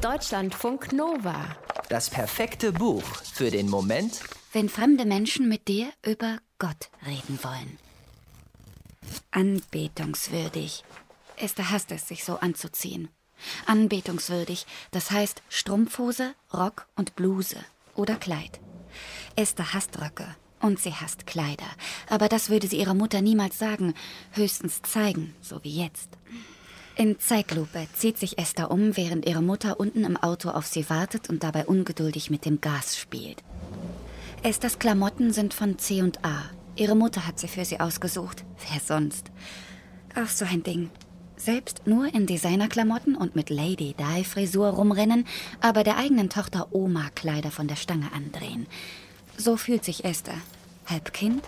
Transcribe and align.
Deutschlandfunk 0.00 0.94
Nova. 0.94 1.44
Das 1.90 2.08
perfekte 2.08 2.72
Buch 2.72 3.02
für 3.34 3.50
den 3.50 3.68
Moment, 3.68 4.20
wenn 4.54 4.70
fremde 4.70 5.04
Menschen 5.04 5.46
mit 5.46 5.68
dir 5.68 5.92
über 6.02 6.38
Gott 6.58 6.88
reden 7.06 7.38
wollen. 7.42 7.78
Anbetungswürdig. 9.30 10.84
Esther 11.36 11.70
hasst 11.70 11.92
es, 11.92 12.08
sich 12.08 12.24
so 12.24 12.36
anzuziehen. 12.36 13.08
Anbetungswürdig, 13.66 14.66
das 14.90 15.10
heißt 15.10 15.42
Strumpfhose, 15.50 16.34
Rock 16.54 16.86
und 16.96 17.14
Bluse 17.14 17.58
oder 17.94 18.14
Kleid. 18.14 18.58
Esther 19.36 19.74
hasst 19.74 20.00
Röcke 20.00 20.34
und 20.62 20.80
sie 20.80 20.94
hasst 20.94 21.26
Kleider. 21.26 21.68
Aber 22.08 22.30
das 22.30 22.48
würde 22.48 22.68
sie 22.68 22.78
ihrer 22.78 22.94
Mutter 22.94 23.20
niemals 23.20 23.58
sagen, 23.58 23.92
höchstens 24.32 24.80
zeigen, 24.80 25.34
so 25.42 25.62
wie 25.62 25.78
jetzt. 25.78 26.08
In 26.96 27.18
Zeitlupe 27.18 27.86
zieht 27.94 28.18
sich 28.18 28.38
Esther 28.38 28.70
um, 28.70 28.96
während 28.96 29.26
ihre 29.26 29.42
Mutter 29.42 29.80
unten 29.80 30.04
im 30.04 30.16
Auto 30.16 30.50
auf 30.50 30.66
sie 30.66 30.90
wartet 30.90 31.30
und 31.30 31.42
dabei 31.42 31.64
ungeduldig 31.66 32.30
mit 32.30 32.44
dem 32.44 32.60
Gas 32.60 32.98
spielt. 32.98 33.42
Esthers 34.42 34.78
Klamotten 34.78 35.32
sind 35.32 35.54
von 35.54 35.78
C&A. 35.78 36.50
Ihre 36.76 36.94
Mutter 36.94 37.26
hat 37.26 37.38
sie 37.38 37.48
für 37.48 37.64
sie 37.64 37.80
ausgesucht. 37.80 38.44
Wer 38.70 38.80
sonst? 38.80 39.30
Ach, 40.14 40.28
so 40.28 40.44
ein 40.44 40.62
Ding. 40.62 40.90
Selbst 41.36 41.86
nur 41.86 42.12
in 42.12 42.26
Designerklamotten 42.26 43.16
und 43.16 43.34
mit 43.34 43.48
Lady 43.48 43.94
Di 43.98 44.24
Frisur 44.24 44.68
rumrennen, 44.68 45.26
aber 45.60 45.84
der 45.84 45.96
eigenen 45.96 46.28
Tochter 46.28 46.68
Oma 46.72 47.08
Kleider 47.14 47.50
von 47.50 47.66
der 47.66 47.76
Stange 47.76 48.12
andrehen. 48.12 48.66
So 49.38 49.56
fühlt 49.56 49.84
sich 49.84 50.04
Esther. 50.04 50.36
Halb 50.86 51.14
Kind, 51.14 51.42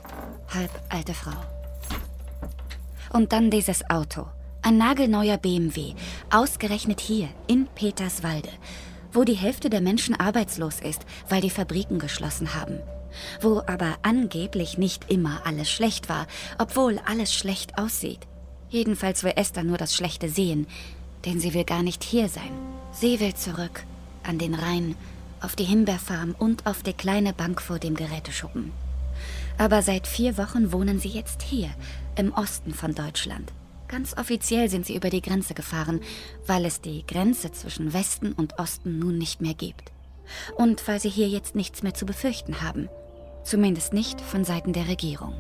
halb 0.54 0.70
alte 0.88 1.12
Frau. 1.12 1.36
Und 3.12 3.32
dann 3.32 3.50
dieses 3.50 3.88
Auto. 3.90 4.26
Ein 4.64 4.78
nagelneuer 4.78 5.38
BMW, 5.38 5.94
ausgerechnet 6.30 7.00
hier 7.00 7.28
in 7.48 7.66
Peterswalde, 7.74 8.48
wo 9.12 9.24
die 9.24 9.34
Hälfte 9.34 9.68
der 9.70 9.80
Menschen 9.80 10.18
arbeitslos 10.18 10.78
ist, 10.78 11.04
weil 11.28 11.40
die 11.40 11.50
Fabriken 11.50 11.98
geschlossen 11.98 12.54
haben. 12.54 12.78
Wo 13.40 13.58
aber 13.66 13.96
angeblich 14.02 14.78
nicht 14.78 15.10
immer 15.10 15.40
alles 15.44 15.68
schlecht 15.68 16.08
war, 16.08 16.28
obwohl 16.58 17.00
alles 17.04 17.34
schlecht 17.34 17.76
aussieht. 17.76 18.20
Jedenfalls 18.70 19.24
will 19.24 19.32
Esther 19.34 19.64
nur 19.64 19.78
das 19.78 19.96
Schlechte 19.96 20.28
sehen, 20.28 20.68
denn 21.24 21.40
sie 21.40 21.54
will 21.54 21.64
gar 21.64 21.82
nicht 21.82 22.04
hier 22.04 22.28
sein. 22.28 22.52
Sie 22.92 23.18
will 23.18 23.34
zurück, 23.34 23.84
an 24.22 24.38
den 24.38 24.54
Rhein, 24.54 24.94
auf 25.40 25.56
die 25.56 25.64
Himbeerfarm 25.64 26.36
und 26.38 26.66
auf 26.66 26.84
die 26.84 26.92
kleine 26.92 27.32
Bank 27.32 27.60
vor 27.60 27.80
dem 27.80 27.96
Geräteschuppen. 27.96 28.70
Aber 29.58 29.82
seit 29.82 30.06
vier 30.06 30.38
Wochen 30.38 30.70
wohnen 30.70 31.00
sie 31.00 31.08
jetzt 31.08 31.42
hier, 31.42 31.70
im 32.16 32.32
Osten 32.32 32.72
von 32.72 32.94
Deutschland. 32.94 33.52
Ganz 33.92 34.16
offiziell 34.16 34.70
sind 34.70 34.86
sie 34.86 34.96
über 34.96 35.10
die 35.10 35.20
Grenze 35.20 35.52
gefahren, 35.52 36.00
weil 36.46 36.64
es 36.64 36.80
die 36.80 37.06
Grenze 37.06 37.52
zwischen 37.52 37.92
Westen 37.92 38.32
und 38.32 38.58
Osten 38.58 38.98
nun 38.98 39.18
nicht 39.18 39.42
mehr 39.42 39.52
gibt. 39.52 39.92
Und 40.56 40.88
weil 40.88 40.98
sie 40.98 41.10
hier 41.10 41.28
jetzt 41.28 41.54
nichts 41.54 41.82
mehr 41.82 41.92
zu 41.92 42.06
befürchten 42.06 42.62
haben. 42.62 42.88
Zumindest 43.44 43.92
nicht 43.92 44.18
von 44.18 44.44
Seiten 44.46 44.72
der 44.72 44.88
Regierung. 44.88 45.34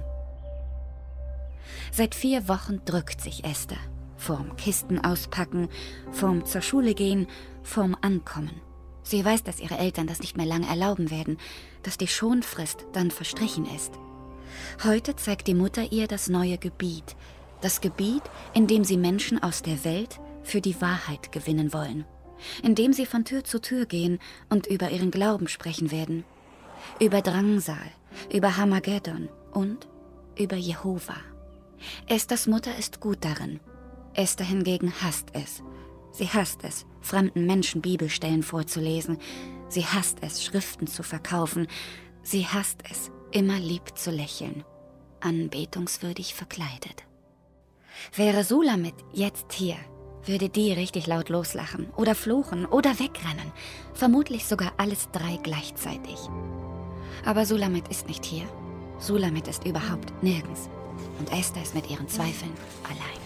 Seit 1.92 2.14
vier 2.14 2.46
Wochen 2.46 2.82
drückt 2.84 3.22
sich 3.22 3.42
Esther. 3.42 3.78
Vorm 4.18 4.54
Kisten 4.56 5.02
auspacken, 5.02 5.70
vorm 6.10 6.44
zur 6.44 6.60
Schule 6.60 6.92
gehen, 6.92 7.28
vorm 7.62 7.96
Ankommen. 8.02 8.60
Sie 9.02 9.24
weiß, 9.24 9.44
dass 9.44 9.60
ihre 9.60 9.78
Eltern 9.78 10.06
das 10.06 10.20
nicht 10.20 10.36
mehr 10.36 10.44
lange 10.44 10.68
erlauben 10.68 11.10
werden, 11.10 11.38
dass 11.84 11.96
die 11.96 12.06
Schonfrist 12.06 12.84
dann 12.92 13.10
verstrichen 13.10 13.64
ist. 13.64 13.94
Heute 14.84 15.16
zeigt 15.16 15.48
die 15.48 15.54
Mutter 15.54 15.90
ihr 15.90 16.06
das 16.06 16.28
neue 16.28 16.58
Gebiet. 16.58 17.16
Das 17.62 17.80
Gebiet, 17.80 18.22
in 18.54 18.66
dem 18.66 18.84
sie 18.84 18.96
Menschen 18.96 19.42
aus 19.42 19.62
der 19.62 19.84
Welt 19.84 20.20
für 20.42 20.60
die 20.60 20.80
Wahrheit 20.80 21.32
gewinnen 21.32 21.72
wollen. 21.72 22.04
In 22.62 22.74
dem 22.74 22.92
sie 22.92 23.06
von 23.06 23.24
Tür 23.24 23.44
zu 23.44 23.60
Tür 23.60 23.86
gehen 23.86 24.18
und 24.50 24.66
über 24.66 24.90
ihren 24.90 25.12
Glauben 25.12 25.46
sprechen 25.46 25.92
werden. 25.92 26.24
Über 26.98 27.22
Drangsal, 27.22 27.76
über 28.32 28.56
Hamageddon 28.56 29.28
und 29.52 29.88
über 30.36 30.56
Jehova. 30.56 31.14
Esthers 32.08 32.48
Mutter 32.48 32.76
ist 32.76 33.00
gut 33.00 33.18
darin. 33.20 33.60
Esther 34.14 34.44
hingegen 34.44 34.92
hasst 35.00 35.28
es. 35.32 35.62
Sie 36.10 36.28
hasst 36.28 36.60
es, 36.64 36.84
fremden 37.00 37.46
Menschen 37.46 37.80
Bibelstellen 37.80 38.42
vorzulesen. 38.42 39.18
Sie 39.68 39.86
hasst 39.86 40.18
es, 40.20 40.44
Schriften 40.44 40.86
zu 40.88 41.02
verkaufen. 41.02 41.68
Sie 42.22 42.46
hasst 42.46 42.82
es, 42.90 43.10
immer 43.30 43.58
lieb 43.58 43.96
zu 43.96 44.10
lächeln, 44.10 44.64
anbetungswürdig 45.20 46.34
verkleidet. 46.34 47.04
Wäre 48.14 48.44
Sulamit 48.44 48.94
jetzt 49.12 49.52
hier, 49.52 49.76
würde 50.24 50.48
die 50.48 50.72
richtig 50.72 51.06
laut 51.06 51.28
loslachen 51.28 51.90
oder 51.96 52.14
fluchen 52.14 52.66
oder 52.66 52.98
wegrennen. 52.98 53.52
Vermutlich 53.94 54.44
sogar 54.46 54.72
alles 54.76 55.08
drei 55.12 55.38
gleichzeitig. 55.42 56.18
Aber 57.24 57.46
Sulamit 57.46 57.88
ist 57.88 58.08
nicht 58.08 58.24
hier. 58.24 58.44
Sulamit 58.98 59.48
ist 59.48 59.64
überhaupt 59.64 60.12
nirgends. 60.22 60.68
Und 61.18 61.32
Esther 61.32 61.62
ist 61.62 61.74
mit 61.74 61.90
ihren 61.90 62.08
Zweifeln 62.08 62.52
allein. 62.84 63.22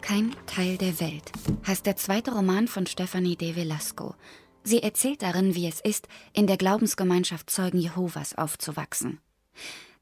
Kein 0.00 0.34
Teil 0.46 0.76
der 0.76 0.98
Welt 0.98 1.30
heißt 1.66 1.86
der 1.86 1.96
zweite 1.96 2.32
Roman 2.32 2.66
von 2.66 2.86
Stephanie 2.86 3.36
de 3.36 3.54
Velasco. 3.54 4.16
Sie 4.64 4.82
erzählt 4.82 5.22
darin, 5.22 5.54
wie 5.54 5.68
es 5.68 5.80
ist, 5.80 6.08
in 6.32 6.46
der 6.46 6.56
Glaubensgemeinschaft 6.56 7.48
Zeugen 7.48 7.78
Jehovas 7.78 8.34
aufzuwachsen. 8.36 9.20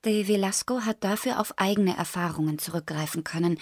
De 0.04 0.28
Velasco 0.28 0.82
hat 0.82 1.02
dafür 1.02 1.40
auf 1.40 1.58
eigene 1.58 1.96
Erfahrungen 1.96 2.58
zurückgreifen 2.58 3.24
können, 3.24 3.58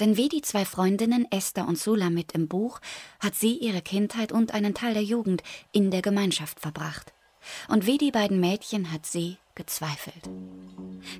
denn 0.00 0.16
wie 0.16 0.28
die 0.28 0.42
zwei 0.42 0.64
Freundinnen 0.64 1.26
Esther 1.30 1.66
und 1.66 1.78
Sulamit 1.78 2.32
im 2.32 2.48
Buch 2.48 2.80
hat 3.20 3.34
sie 3.34 3.56
ihre 3.56 3.82
Kindheit 3.82 4.32
und 4.32 4.52
einen 4.52 4.74
Teil 4.74 4.94
der 4.94 5.04
Jugend 5.04 5.42
in 5.72 5.90
der 5.90 6.02
Gemeinschaft 6.02 6.60
verbracht. 6.60 7.12
Und 7.68 7.86
wie 7.86 7.98
die 7.98 8.10
beiden 8.10 8.40
Mädchen 8.40 8.92
hat 8.92 9.06
sie 9.06 9.38
gezweifelt. 9.54 10.28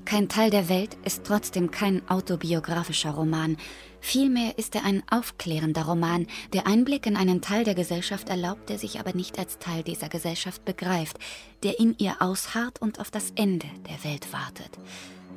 Kein 0.04 0.28
Teil 0.28 0.50
der 0.50 0.68
Welt 0.68 0.96
ist 1.04 1.24
trotzdem 1.24 1.70
kein 1.70 2.08
autobiografischer 2.08 3.10
Roman. 3.10 3.56
Vielmehr 4.00 4.56
ist 4.58 4.74
er 4.74 4.84
ein 4.84 5.02
aufklärender 5.10 5.84
Roman, 5.84 6.26
der 6.52 6.66
Einblick 6.66 7.06
in 7.06 7.16
einen 7.16 7.40
Teil 7.40 7.64
der 7.64 7.74
Gesellschaft 7.74 8.28
erlaubt, 8.28 8.68
der 8.68 8.78
sich 8.78 9.00
aber 9.00 9.14
nicht 9.14 9.38
als 9.38 9.58
Teil 9.58 9.82
dieser 9.82 10.08
Gesellschaft 10.08 10.64
begreift, 10.64 11.18
der 11.62 11.80
in 11.80 11.96
ihr 11.98 12.16
ausharrt 12.20 12.80
und 12.80 13.00
auf 13.00 13.10
das 13.10 13.32
Ende 13.34 13.66
der 13.88 14.04
Welt 14.10 14.32
wartet. 14.32 14.70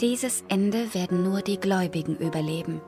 Dieses 0.01 0.43
Ende 0.47 0.93
werden 0.93 1.23
nur 1.23 1.41
die 1.41 1.59
Gläubigen 1.59 2.15
überleben. 2.17 2.79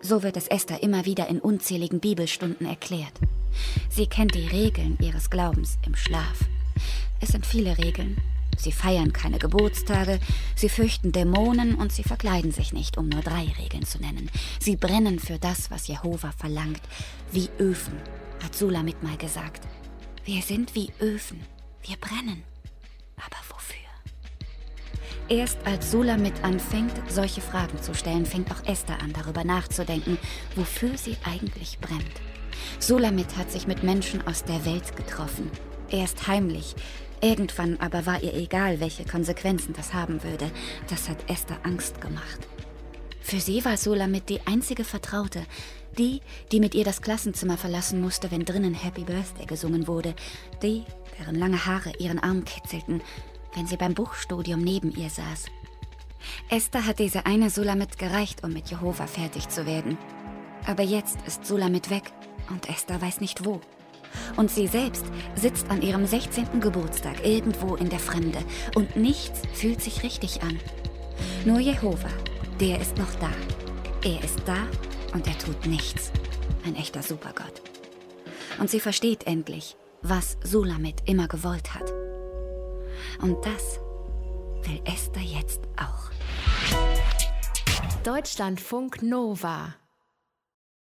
So 0.00 0.22
wird 0.22 0.36
es 0.36 0.48
Esther 0.48 0.82
immer 0.82 1.06
wieder 1.06 1.28
in 1.28 1.40
unzähligen 1.40 2.00
Bibelstunden 2.00 2.66
erklärt. 2.66 3.12
Sie 3.88 4.06
kennt 4.06 4.34
die 4.34 4.46
Regeln 4.46 4.98
ihres 5.00 5.30
Glaubens 5.30 5.78
im 5.86 5.94
Schlaf. 5.94 6.40
Es 7.20 7.30
sind 7.30 7.46
viele 7.46 7.78
Regeln, 7.78 8.16
Sie 8.56 8.72
feiern 8.72 9.12
keine 9.12 9.38
Geburtstage, 9.38 10.20
sie 10.54 10.68
fürchten 10.68 11.12
Dämonen 11.12 11.74
und 11.74 11.92
sie 11.92 12.04
verkleiden 12.04 12.52
sich 12.52 12.72
nicht, 12.72 12.98
um 12.98 13.08
nur 13.08 13.22
drei 13.22 13.52
Regeln 13.58 13.84
zu 13.84 13.98
nennen. 13.98 14.30
Sie 14.60 14.76
brennen 14.76 15.18
für 15.18 15.38
das, 15.38 15.70
was 15.70 15.88
Jehova 15.88 16.32
verlangt, 16.32 16.82
wie 17.32 17.48
Öfen, 17.58 17.96
hat 18.42 18.54
Sulamit 18.54 19.02
mal 19.02 19.16
gesagt. 19.16 19.66
Wir 20.24 20.42
sind 20.42 20.74
wie 20.74 20.92
Öfen, 21.00 21.40
wir 21.82 21.96
brennen. 21.96 22.44
Aber 23.16 23.38
wofür? 23.48 23.82
Erst 25.28 25.58
als 25.64 25.90
Sulamit 25.90 26.44
anfängt, 26.44 26.92
solche 27.08 27.40
Fragen 27.40 27.80
zu 27.82 27.94
stellen, 27.94 28.26
fängt 28.26 28.50
auch 28.52 28.64
Esther 28.66 29.00
an, 29.00 29.12
darüber 29.12 29.44
nachzudenken, 29.44 30.18
wofür 30.56 30.96
sie 30.96 31.16
eigentlich 31.24 31.78
brennt. 31.80 32.20
Sulamit 32.78 33.36
hat 33.36 33.50
sich 33.50 33.66
mit 33.66 33.82
Menschen 33.82 34.26
aus 34.26 34.44
der 34.44 34.64
Welt 34.64 34.94
getroffen. 34.96 35.50
Erst 35.90 36.26
heimlich, 36.26 36.74
Irgendwann 37.22 37.78
aber 37.78 38.04
war 38.04 38.20
ihr 38.20 38.34
egal, 38.34 38.80
welche 38.80 39.04
Konsequenzen 39.04 39.74
das 39.74 39.94
haben 39.94 40.24
würde. 40.24 40.50
Das 40.90 41.08
hat 41.08 41.30
Esther 41.30 41.56
Angst 41.62 42.00
gemacht. 42.00 42.48
Für 43.20 43.38
sie 43.38 43.64
war 43.64 43.76
Solamit 43.76 44.28
die 44.28 44.40
einzige 44.44 44.82
Vertraute, 44.82 45.46
die, 45.96 46.20
die 46.50 46.58
mit 46.58 46.74
ihr 46.74 46.82
das 46.82 47.00
Klassenzimmer 47.00 47.56
verlassen 47.56 48.00
musste, 48.00 48.32
wenn 48.32 48.44
drinnen 48.44 48.74
Happy 48.74 49.04
Birthday 49.04 49.46
gesungen 49.46 49.86
wurde, 49.86 50.16
die, 50.64 50.82
deren 51.20 51.36
lange 51.36 51.64
Haare 51.64 51.92
ihren 52.00 52.18
Arm 52.18 52.44
kitzelten, 52.44 53.00
wenn 53.54 53.68
sie 53.68 53.76
beim 53.76 53.94
Buchstudium 53.94 54.60
neben 54.60 54.90
ihr 54.90 55.08
saß. 55.08 55.46
Esther 56.48 56.86
hat 56.86 56.98
diese 56.98 57.24
eine 57.24 57.50
Sulamit 57.50 57.98
gereicht, 57.98 58.42
um 58.42 58.52
mit 58.52 58.68
Jehova 58.68 59.06
fertig 59.06 59.48
zu 59.48 59.64
werden. 59.64 59.96
Aber 60.66 60.82
jetzt 60.82 61.18
ist 61.24 61.46
Sulamit 61.46 61.88
weg 61.88 62.12
und 62.50 62.68
Esther 62.68 63.00
weiß 63.00 63.20
nicht 63.20 63.44
wo. 63.44 63.60
Und 64.36 64.50
sie 64.50 64.66
selbst 64.66 65.04
sitzt 65.34 65.68
an 65.70 65.82
ihrem 65.82 66.06
16. 66.06 66.60
Geburtstag 66.60 67.24
irgendwo 67.24 67.76
in 67.76 67.88
der 67.88 67.98
Fremde 67.98 68.38
und 68.74 68.96
nichts 68.96 69.42
fühlt 69.54 69.82
sich 69.82 70.02
richtig 70.02 70.42
an. 70.42 70.58
Nur 71.44 71.58
Jehova, 71.58 72.10
der 72.60 72.80
ist 72.80 72.96
noch 72.96 73.14
da. 73.20 73.30
Er 74.04 74.22
ist 74.24 74.40
da 74.46 74.56
und 75.12 75.26
er 75.26 75.38
tut 75.38 75.66
nichts. 75.66 76.12
Ein 76.64 76.76
echter 76.76 77.02
Supergott. 77.02 77.62
Und 78.58 78.70
sie 78.70 78.80
versteht 78.80 79.26
endlich, 79.26 79.76
was 80.02 80.36
Sulamit 80.42 81.02
immer 81.06 81.28
gewollt 81.28 81.74
hat. 81.74 81.92
Und 83.20 83.36
das 83.44 83.80
will 84.64 84.80
Esther 84.84 85.22
jetzt 85.22 85.60
auch. 85.76 86.10
Deutschlandfunk 88.04 89.02
Nova 89.02 89.74